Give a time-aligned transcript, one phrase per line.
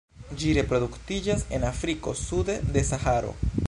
[0.43, 3.37] Ĝi reproduktiĝas en Afriko sude de Saharo.